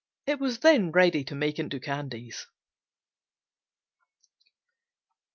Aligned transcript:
It 0.25 0.39
was 0.39 0.61
then 0.61 0.91
ready 0.91 1.23
to 1.25 1.35
make 1.35 1.59
into 1.59 1.79
candies. 1.79 2.47